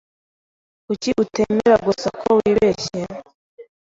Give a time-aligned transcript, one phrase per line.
[0.85, 3.01] Kuki utemera gusa ko wibeshye?